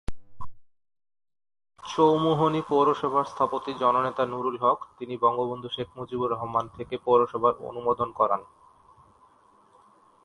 চৌমুহনী 1.83 2.61
পৌরসভার 2.69 3.25
স্থপতি 3.25 3.71
জননেতা 3.73 4.23
নুরুল 4.25 4.57
হক, 4.57 4.79
তিনি 4.97 5.13
বঙ্গবন্ধু 5.17 5.67
শেখ 5.69 5.87
মুজিবুর 5.95 6.31
রহমান 6.31 6.65
থেকে 6.77 6.95
পৌরসভার 7.05 7.53
অনুমোদন 7.69 8.09
করান। 8.11 8.41